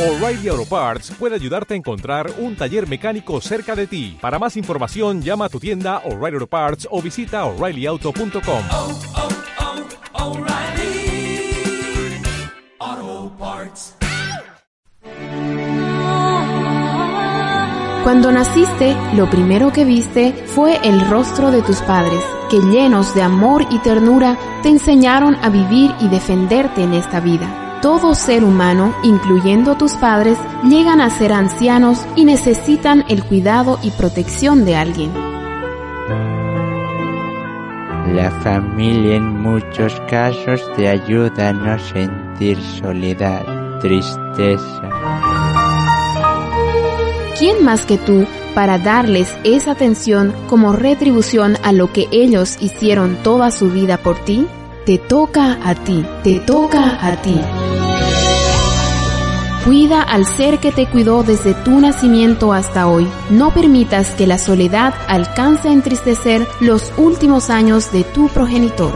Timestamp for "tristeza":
43.80-44.90